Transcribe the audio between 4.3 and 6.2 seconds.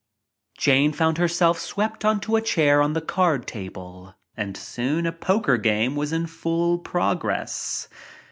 and soon a poker game was